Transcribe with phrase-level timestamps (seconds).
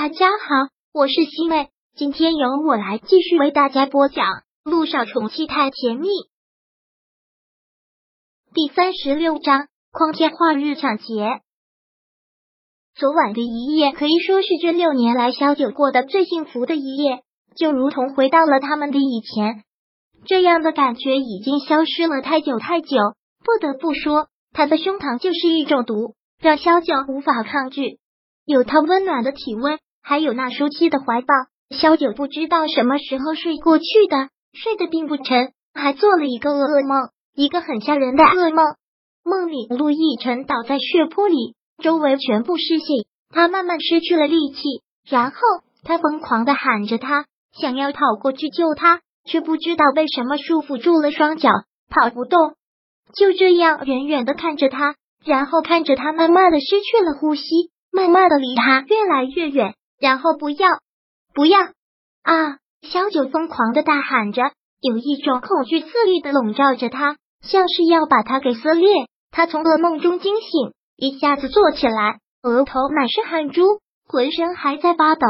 [0.00, 4.24] 大家好，我是西妹，今天由我来继续为大家播讲
[4.62, 6.06] 《路上宠妻太甜蜜》
[8.54, 11.40] 第三十六章：光天化日抢劫。
[12.94, 17.24] 昨晚的一夜可以说是这六年来萧九过的最幸福的一夜，
[17.56, 19.64] 就如同回到了他们的以前。
[20.26, 22.96] 这样的感觉已经消失了太久太久。
[23.40, 27.98] 不得不说，他的胸膛就是一种毒，让萧九无法抗拒。
[28.44, 29.76] 有他温暖的体温。
[30.02, 31.34] 还有那舒气的怀抱，
[31.70, 38.74] 萧九不知道什么时候睡过去的，睡得并不沉，还做了一个噩梦，一个很吓人的噩梦。
[39.24, 44.62] 梦里陆亦辰倒在血泊里，周围全部失血，他慢慢失去了力气，
[45.06, 45.36] 然后
[45.84, 51.50] 他疯狂的喊着他，想要跑过去救他，却不知道被什么束缚住了双脚，
[51.90, 52.54] 跑不动。
[53.14, 54.94] 就这样远远的看着他，
[55.24, 57.42] 然后看着他慢慢的失去了呼吸，
[57.92, 59.74] 慢慢的离他越来越远。
[59.98, 60.68] 然后不要，
[61.34, 61.58] 不要
[62.22, 62.58] 啊！
[62.82, 64.42] 萧九疯狂的大喊着，
[64.80, 68.90] 有一种恐惧肆意的笼罩着他，像是要把他给撕裂。
[69.30, 73.62] 他从噩梦中惊醒，一下子坐起来，额头满是汗珠，
[74.06, 75.26] 浑身还在发抖。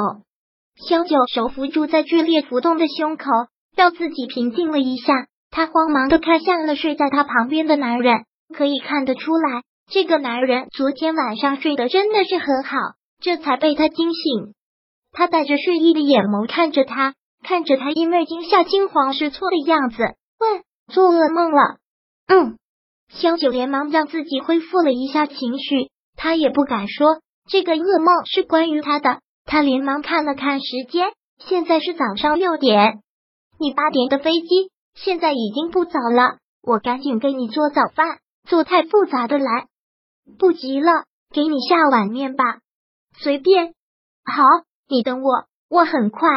[0.87, 3.25] 萧九手扶住在剧烈浮动的胸口，
[3.75, 5.27] 让自己平静了一下。
[5.51, 12.77] 他慌忙的看向了睡在他旁边的男人，可以看得出来，这个男人昨天晚上睡得真的是很好，
[13.21, 14.55] 这才被他惊醒。
[15.13, 19.97] 他带着睡意的眼眸看着他，看着他因为惊吓惊慌失措的样子，
[20.39, 21.79] 问：“做噩梦了？”
[22.29, 22.59] 嗯，
[23.09, 29.21] 萧九连忙让自己恢复了一下情绪，他也不敢说这个噩梦是关于他的。
[29.45, 33.01] 他连忙看了看时间，现在是早上六点，
[33.59, 39.67] 你八点的飞机，现在已经不早了，我赶紧给你做早饭，做太复杂的来
[40.39, 42.45] 不急了，给你下碗面吧，
[43.17, 43.73] 随便，
[44.25, 44.68] 好。
[44.89, 46.29] 你等我，我很快。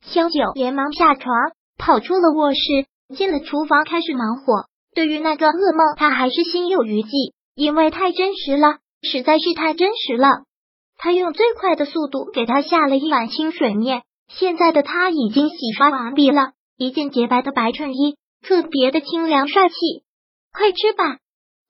[0.00, 4.64] 萧九连忙下床，跑出了卧室，进了厨房，开始忙活。
[4.94, 10.44] 对于那个噩梦，他还是心有余悸，因为太真实了，实在是太真实了。
[10.96, 14.02] 他用最快的速度给他下了一碗清水面。
[14.28, 19.74] 现在的他已经洗刷完毕了，一件洁白的白衬衣，特别的清凉帅气。
[20.50, 21.18] 快吃吧，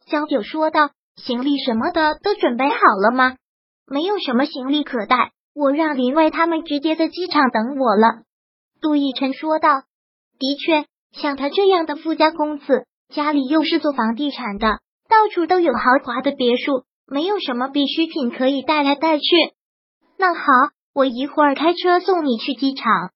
[0.06, 0.90] 萧九说道。
[1.16, 3.36] 行李什么的都准备好了吗？
[3.86, 5.32] 没有什么行李可带。
[5.54, 8.22] 我让林外他们直接在机场等我了。”
[8.80, 9.82] 杜奕晨说道。
[10.38, 19.24] “的确，像他这样的富家公子，家里又是做房地产的，到处都有豪华的别墅，没有什么必需品可以带来带去。
[20.18, 20.42] 那好，
[20.94, 23.10] 我一会儿开车送你去机场。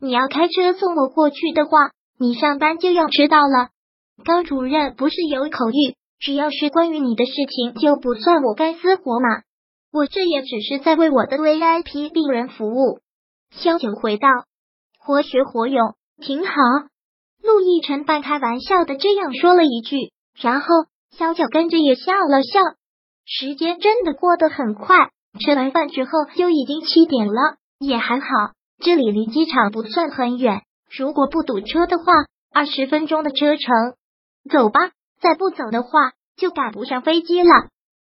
[0.00, 3.68] 你要开车送我过去的话，你上班就要迟到了。
[4.24, 9.42] 高主任不是有口谕，只要是关于你的事情，就不算我干私活嘛。”
[9.94, 12.98] 我这也只是在为我的 VIP 病人服务。
[13.52, 14.28] 萧九回道
[14.98, 16.52] ：“活学活用，挺好。”
[17.40, 20.66] 陆亦辰半开玩笑的这样说了一句，然后
[21.16, 22.60] 萧九跟着也笑了笑。
[23.24, 28.26] 时间真的过得很快，吃完饭之后就已经七点了，也还好，
[28.80, 32.04] 这里离机场不算很远，如果不堵车的话，
[32.52, 33.94] 二十分钟的车程。
[34.50, 34.90] 走吧，
[35.20, 35.90] 再不走的话
[36.36, 37.68] 就赶不上飞机了。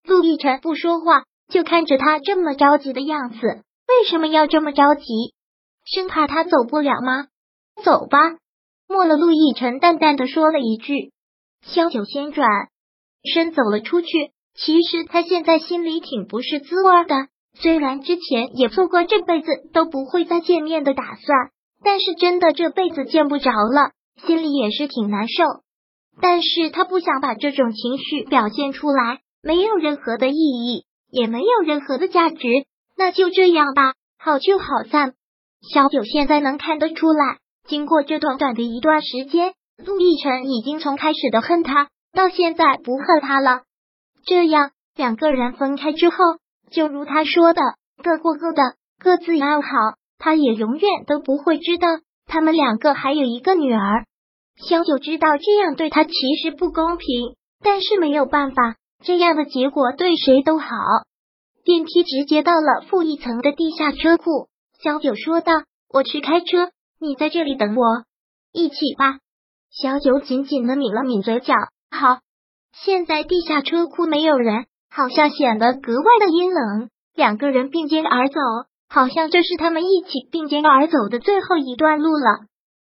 [0.03, 1.23] 陆亦辰不说话。
[1.49, 5.33] 就看着他这么着急的样子，为什么要这么着急？
[5.85, 7.25] 生怕他走不了吗？
[7.83, 8.19] 走吧。
[8.87, 11.11] 莫了陆亦辰淡淡的说了一句。
[11.61, 12.47] 萧九先转
[13.33, 14.07] 身走了出去。
[14.55, 17.27] 其实他现在心里挺不是滋味的。
[17.53, 21.51] 虽然之前也做过这辈子都不会再见面的打算，
[21.83, 23.91] 但是真的这辈子见不着了，
[24.25, 25.43] 心里也是挺难受。
[26.19, 30.83] 但是他不想把这种情绪表现出来，没有任何的意义。
[31.11, 32.47] 也没有任何的价值，
[32.97, 35.13] 那就这样吧，好聚好散。
[35.73, 37.37] 小九现在能看得出来，
[37.67, 43.61] 经过这短短的一段时间，陆亦辰已经从开始的恨他，到现在不恨他了。
[44.25, 46.15] 这样两个人分开之后，
[46.71, 47.61] 就如他说的，
[48.03, 48.61] 各过各的，
[48.99, 49.69] 各自安好。
[50.21, 51.87] 他也永远都不会知道，
[52.25, 54.03] 他们两个还有一个女儿。
[54.67, 56.11] 小九知道这样对他其
[56.43, 58.75] 实不公平，但是没有办法。
[59.03, 60.67] 这样的结果对谁都好。
[61.63, 64.47] 电梯直接到了负一层的地下车库，
[64.81, 65.53] 小九说道
[65.91, 68.03] ：“我去开车，你在这里等我，
[68.51, 69.19] 一起吧。”
[69.71, 71.53] 小九紧紧的抿了抿嘴角，
[71.91, 72.19] 好。
[72.71, 76.89] 现在地下车库没有人，好像显得格外的阴冷。
[77.13, 78.39] 两个人并肩而走，
[78.87, 82.45] 好像这是他们一起并肩而走的最后一段路了。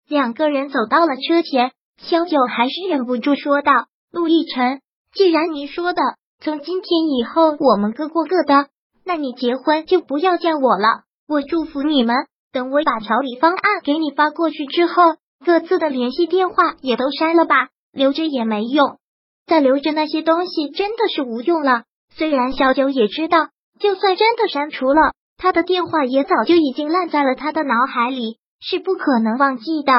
[0.08, 3.72] 两个人走到了车前，小九还是忍不住说道
[4.10, 4.80] ：“陆亦辰。”
[5.16, 6.02] 既然你说的
[6.40, 8.68] 从今天以后我们各过各的，
[9.02, 12.14] 那你结婚就不要叫我了，我祝福你们。
[12.52, 18.98] 等我把调理方案给你发过去之后，各自的联系电话也都删了吧，留着也没用。
[19.46, 21.84] 再留着那些东西真的是无用了。
[22.14, 23.48] 虽然小九也知道，
[23.80, 29.92] 就算真的删除了，他的电话也早就已经烂在了他的脑海里，是不可能忘记的。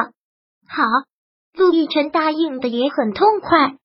[0.68, 0.84] 好，
[1.54, 3.76] 陆亦辰答应的也很痛快，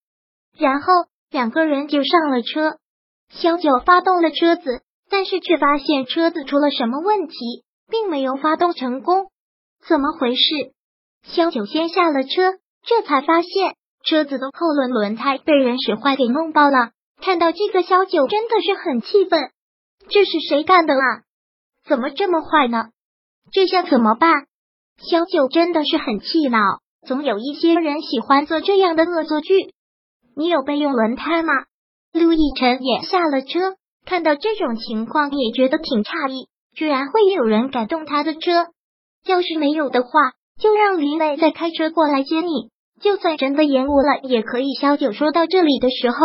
[0.57, 0.87] 然后
[1.33, 2.77] 两个人就上了车。
[3.29, 7.35] 小九发动了车子，但是却发现车子出了什么问题。
[7.89, 9.27] 并没有发动成功，
[9.85, 10.41] 怎么回事？
[11.23, 16.91] 萧九先下了车，这才发现车子的后轮轮胎被人使坏给弄爆了。
[17.21, 19.51] 看到这个，萧九真的是很气愤，
[20.09, 21.21] 这是谁干的啊？
[21.85, 22.85] 怎么这么坏呢？
[23.51, 24.47] 这下怎么办？
[24.97, 26.59] 萧九真的是很气恼，
[27.05, 29.72] 总有一些人喜欢做这样的恶作剧。
[30.35, 31.53] 你有备用轮胎吗？
[32.13, 33.75] 陆亦辰也下了车，
[34.05, 36.47] 看到这种情况也觉得挺诧异。
[36.75, 38.67] 居然会有人敢动他的车？
[39.25, 40.09] 要是没有的话，
[40.59, 42.69] 就让林磊再开车过来接你。
[43.01, 44.73] 就算真的延误了，也可以。
[44.79, 46.17] 萧九说到这里的时候，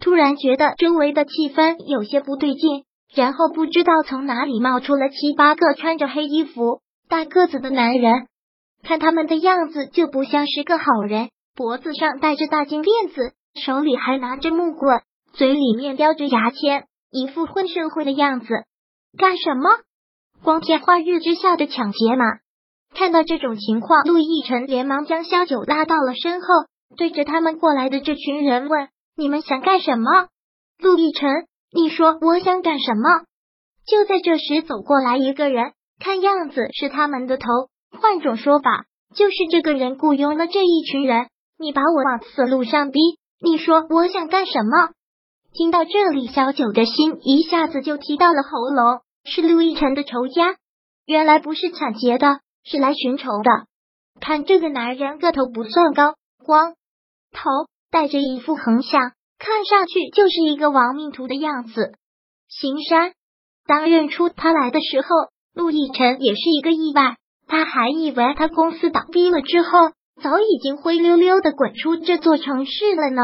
[0.00, 2.84] 突然觉得周围的气氛有些不对劲，
[3.14, 8.26] 然后不知道从哪里冒出了七八个穿着黑衣服、大个子的男人，
[8.82, 18.46] 看他们的样子就不像是个好人，脖子上戴着大金链子，手里还拿着木棍，嘴里面叼着牙签，一副混社会的样子。
[19.18, 19.70] 干什么？
[20.42, 22.24] 光天化日之下的抢劫嘛！
[22.94, 26.46] 看到这种情况，陆亦辰连忙将萧九拉到了身后，
[26.96, 30.28] 对着他们过来的这群人问：“你们想干什么？”
[30.78, 33.24] 陆亦辰，你说我想干什么？
[33.86, 37.46] 就在这时，走过来一个人，看样子是他们的头。
[37.98, 41.28] 换种说法，就是这个人雇佣了这一群人。
[41.58, 43.00] 你把我往死路上逼，
[43.38, 44.92] 你说我想干什么？
[45.52, 49.00] 听到这里，小九的心一下子就提到了喉咙。
[49.24, 50.56] 是陆亦辰的仇家，
[51.04, 53.66] 原来不是抢劫的，是来寻仇的。
[54.20, 56.74] 看这个男人个头不算高，光
[57.32, 57.50] 头
[57.90, 61.92] 戴着一副横相，看上去就是一个亡命徒的样子。
[62.48, 63.12] 行山，
[63.66, 65.08] 当认出他来的时候，
[65.52, 67.16] 陆亦辰也是一个意外，
[67.48, 69.70] 他还以为他公司倒闭了之后，
[70.22, 73.22] 早已经灰溜溜的滚出这座城市了呢。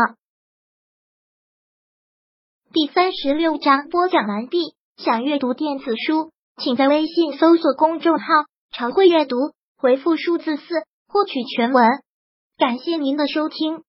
[2.73, 4.75] 第三十六章播讲完毕。
[4.99, 8.27] 想阅读电子书，请在微信搜索公众号
[8.71, 9.37] “常会阅读”，
[9.77, 10.63] 回复数字四
[11.09, 11.89] 获取全文。
[12.59, 13.83] 感谢您的收听。